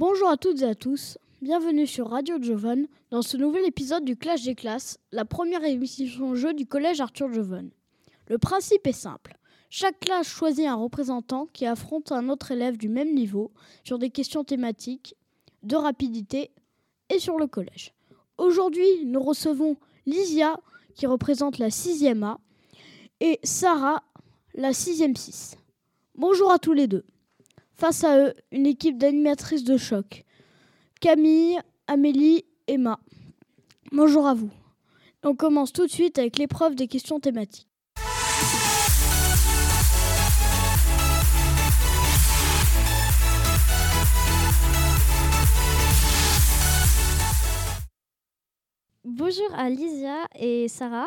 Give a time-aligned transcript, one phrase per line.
[0.00, 4.14] Bonjour à toutes et à tous, bienvenue sur Radio Jovan dans ce nouvel épisode du
[4.14, 7.68] Clash des classes, la première émission jeu du collège Arthur Jovan.
[8.28, 9.36] Le principe est simple.
[9.70, 13.50] Chaque classe choisit un représentant qui affronte un autre élève du même niveau
[13.82, 15.16] sur des questions thématiques,
[15.64, 16.52] de rapidité
[17.10, 17.92] et sur le collège.
[18.36, 20.60] Aujourd'hui, nous recevons Lysia
[20.94, 22.38] qui représente la 6e A
[23.18, 24.04] et Sarah
[24.54, 25.56] la 6e 6.
[26.14, 27.04] Bonjour à tous les deux.
[27.80, 30.24] Face à eux, une équipe d'animatrices de choc.
[31.00, 32.98] Camille, Amélie, Emma.
[33.92, 34.50] Bonjour à vous.
[35.22, 37.68] On commence tout de suite avec l'épreuve des questions thématiques.
[49.04, 51.06] Bonjour à Lysia et Sarah.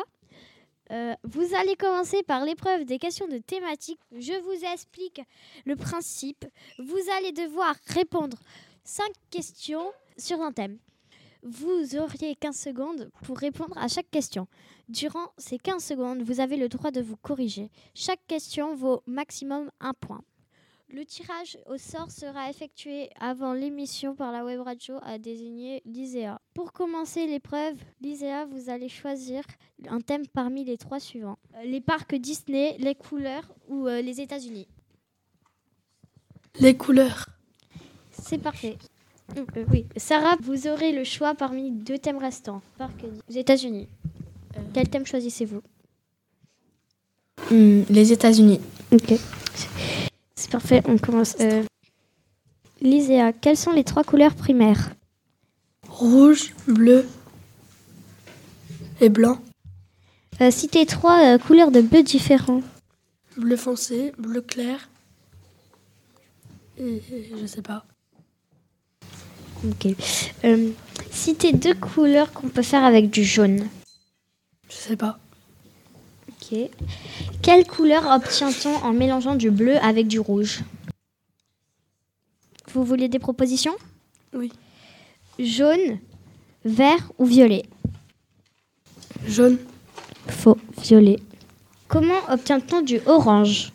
[0.92, 3.98] Euh, vous allez commencer par l'épreuve des questions de thématique.
[4.12, 5.22] Je vous explique
[5.64, 6.44] le principe.
[6.78, 8.36] Vous allez devoir répondre
[8.84, 10.78] 5 questions sur un thème.
[11.42, 14.46] Vous auriez 15 secondes pour répondre à chaque question.
[14.88, 17.70] Durant ces 15 secondes, vous avez le droit de vous corriger.
[17.94, 20.22] Chaque question vaut maximum un point.
[20.94, 26.38] Le tirage au sort sera effectué avant l'émission par la web radio à désigner l'ISEA.
[26.52, 29.42] Pour commencer l'épreuve, l'ISEA, vous allez choisir
[29.88, 31.38] un thème parmi les trois suivants.
[31.56, 34.68] Euh, les parcs Disney, les couleurs ou euh, les États-Unis?
[36.60, 37.26] Les couleurs.
[38.10, 38.76] C'est parfait.
[39.38, 39.86] Euh, oui.
[39.96, 42.60] Sarah, vous aurez le choix parmi deux thèmes restants.
[42.76, 43.88] Parcs aux États-Unis.
[44.74, 45.62] Quel thème choisissez-vous?
[47.50, 48.60] Hmm, les États-Unis.
[48.92, 49.14] Ok.
[50.42, 51.36] C'est parfait, on commence.
[51.38, 51.62] Euh...
[52.80, 54.90] Lyséa, quelles sont les trois couleurs primaires?
[55.88, 57.06] Rouge, bleu
[59.00, 59.38] et blanc.
[60.40, 62.60] Euh, Citez trois euh, couleurs de bleu différents.
[63.36, 64.88] Bleu foncé, bleu clair.
[66.76, 67.84] Et, et je sais pas.
[69.64, 69.94] Ok.
[70.42, 70.70] Euh,
[71.12, 73.68] citez deux couleurs qu'on peut faire avec du jaune?
[74.68, 75.20] Je sais pas.
[76.28, 76.58] Ok.
[77.42, 80.60] Quelle couleur obtient-on en mélangeant du bleu avec du rouge?
[82.72, 83.74] Vous voulez des propositions?
[84.32, 84.52] Oui.
[85.38, 85.98] Jaune,
[86.64, 87.64] vert ou violet?
[89.26, 89.58] Jaune,
[90.28, 91.18] Faux, violet.
[91.88, 93.72] Comment obtient-on du orange?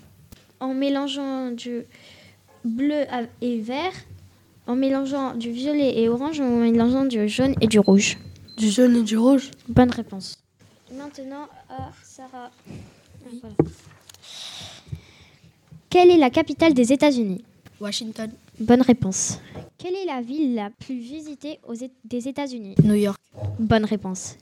[0.61, 1.83] En mélangeant du
[2.63, 3.05] bleu
[3.41, 3.93] et vert,
[4.65, 8.17] en mélangeant du violet et orange, en mélangeant du jaune et du rouge.
[8.57, 9.51] du jaune et du rouge.
[9.67, 10.37] Bonne réponse.
[10.91, 12.49] Maintenant à Sarah.
[13.41, 13.55] Voilà.
[15.89, 17.43] Quelle est la capitale des États-Unis?
[17.79, 19.39] Washington, Bonne réponse.
[19.77, 22.75] Quelle est la ville la plus visitée aux des États-Unis?
[22.83, 23.21] New York.
[23.59, 24.35] Bonne réponse.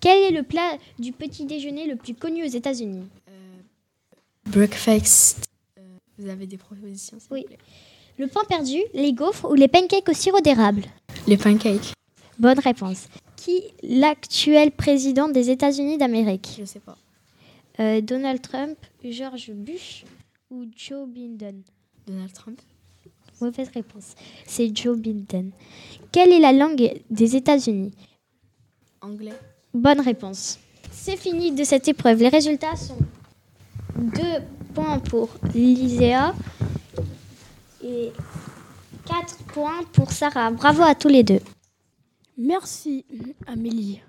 [0.00, 3.04] Quel est le plat du petit déjeuner le plus connu aux États-Unis?
[4.46, 5.44] Breakfast.
[5.78, 5.82] Euh,
[6.18, 7.44] vous avez des propositions vous Oui.
[7.44, 7.58] plaît?
[8.18, 10.84] Le pain perdu, les gaufres ou les pancakes au sirop d'érable?
[11.26, 11.92] Les pancakes.
[12.38, 13.08] Bonne réponse.
[13.36, 16.56] Qui est l'actuel président des États-Unis d'Amérique?
[16.58, 16.96] Je sais pas.
[17.78, 20.04] Euh, Donald Trump, George Bush
[20.50, 21.62] ou Joe Biden
[22.06, 22.60] Donald Trump.
[23.40, 24.14] Mauvaise réponse.
[24.46, 25.50] C'est Joe Biden.
[26.10, 27.92] Quelle est la langue des États-Unis?
[29.02, 29.34] Anglais.
[29.74, 30.58] Bonne réponse.
[30.90, 32.20] C'est fini de cette épreuve.
[32.20, 32.96] Les résultats sont
[33.96, 34.22] 2
[34.74, 36.34] points pour Lyséa
[37.84, 38.10] et
[39.04, 40.50] 4 points pour Sarah.
[40.50, 41.40] Bravo à tous les deux.
[42.38, 43.04] Merci
[43.46, 44.00] Amélie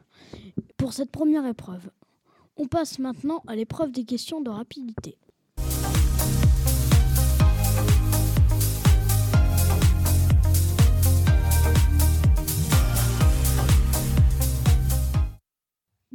[0.77, 1.89] pour cette première épreuve.
[2.59, 5.15] On passe maintenant à l'épreuve des questions de rapidité.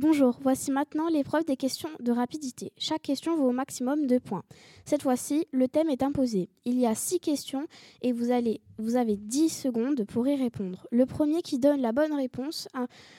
[0.02, 2.72] Bonjour, voici maintenant l'épreuve des questions de rapidité.
[2.76, 4.42] Chaque question vaut au maximum 2 points.
[4.84, 6.48] Cette fois-ci, le thème est imposé.
[6.64, 7.68] Il y a 6 questions
[8.02, 10.88] et vous, allez, vous avez 10 secondes pour y répondre.
[10.90, 12.66] Le premier qui donne la bonne réponse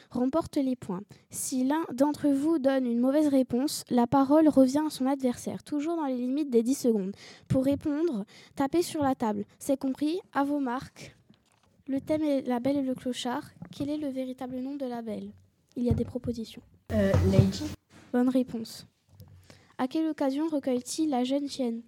[0.09, 1.03] remporte les points.
[1.30, 5.95] Si l'un d'entre vous donne une mauvaise réponse, la parole revient à son adversaire, toujours
[5.95, 7.15] dans les limites des 10 secondes.
[7.47, 8.25] Pour répondre,
[8.56, 9.45] tapez sur la table.
[9.57, 11.15] C'est compris À vos marques.
[11.88, 13.51] Le thème est La Belle et le Clochard.
[13.71, 15.31] Quel est le véritable nom de la Belle?
[15.77, 16.62] Il y a des propositions.
[16.91, 17.63] Euh, Lady.
[18.12, 18.85] Bonne réponse.
[19.77, 21.81] À quelle occasion recueille-t-il la jeune chienne?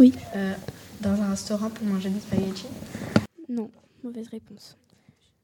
[0.00, 0.54] Euh,
[1.00, 2.66] dans un restaurant pour manger des spaghettis?
[3.48, 3.70] Non,
[4.02, 4.76] mauvaise réponse.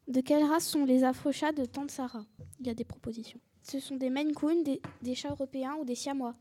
[0.09, 2.25] De quelle race sont les afrochats de Tante Sarah
[2.59, 3.39] Il y a des propositions.
[3.63, 6.35] Ce sont des Maine Coon, des, des chats européens ou des siamois?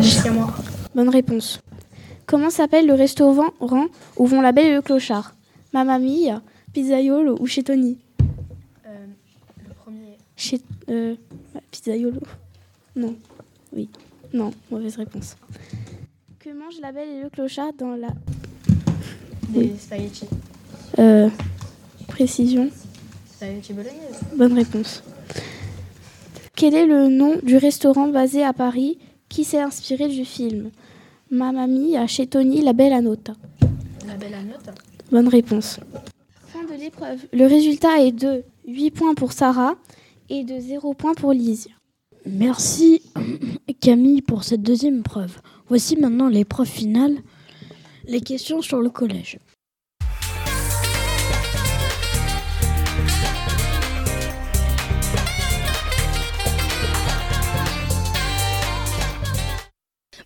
[0.00, 0.54] Jusqu'à moi.
[0.94, 1.60] Bonne réponse.
[2.26, 5.34] Comment s'appelle le restaurant où vont la belle et le clochard?
[5.72, 7.98] Mamma Mia, Pizzaiolo ou chez Tony?
[7.98, 8.11] Euh.
[10.36, 11.14] Chez euh,
[11.70, 12.20] Pizzaiolo
[12.96, 13.14] Non.
[13.72, 13.88] Oui.
[14.32, 15.36] Non, mauvaise réponse.
[16.38, 18.08] Que mange la belle et le clochard dans la...
[19.50, 20.28] Des spaghettis.
[20.98, 21.28] Euh,
[22.08, 22.70] précision.
[23.30, 24.20] Spaghetti bolognaise.
[24.36, 25.02] Bonne réponse.
[26.56, 28.98] Quel est le nom du restaurant basé à Paris
[29.28, 30.70] qui s'est inspiré du film?
[31.30, 33.32] Mamma Mia chez Tony La Belle Annota
[34.06, 34.70] La belle anote.
[35.10, 35.80] Bonne réponse.
[36.48, 37.20] Fin de l'épreuve.
[37.32, 39.76] Le résultat est de 8 points pour Sarah
[40.32, 41.68] et de 0 points pour Lise.
[42.24, 43.02] Merci
[43.80, 45.38] Camille pour cette deuxième épreuve.
[45.68, 47.18] Voici maintenant l'épreuve finale,
[48.06, 49.38] les questions sur le collège.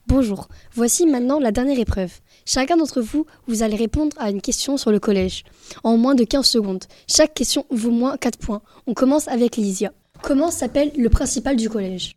[0.08, 2.12] Bonjour, voici maintenant la dernière épreuve.
[2.44, 5.42] Chacun d'entre vous, vous allez répondre à une question sur le collège
[5.82, 6.84] en moins de 15 secondes.
[7.08, 8.62] Chaque question vaut moins 4 points.
[8.86, 9.92] On commence avec Lysia.
[10.22, 12.14] Comment s'appelle le principal du collège?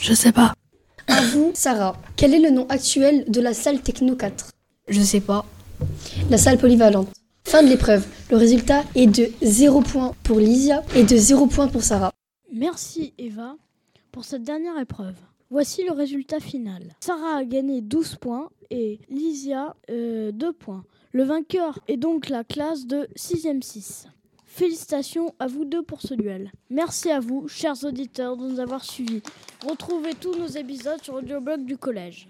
[0.00, 0.54] Je sais pas.
[1.06, 2.00] À vous, Sarah.
[2.16, 4.52] Quel est le nom actuel de la salle Techno 4
[4.88, 5.44] Je sais pas.
[6.30, 7.08] La salle polyvalente.
[7.44, 8.06] Fin de l'épreuve.
[8.30, 12.10] Le résultat est de 0 points pour Lysia et de 0 points pour Sarah.
[12.50, 13.54] Merci Eva
[14.12, 15.14] pour cette dernière épreuve.
[15.48, 16.94] Voici le résultat final.
[17.00, 20.84] Sarah a gagné 12 points et Lysia euh, 2 points.
[21.12, 24.08] Le vainqueur est donc la classe de 6e 6.
[24.44, 26.50] Félicitations à vous deux pour ce duel.
[26.68, 29.22] Merci à vous, chers auditeurs, de nous avoir suivis.
[29.64, 32.28] Retrouvez tous nos épisodes sur l'audio-blog du collège.